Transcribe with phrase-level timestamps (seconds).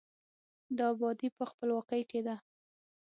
[0.77, 2.35] د آبادي په، خپلواکۍ کې ده.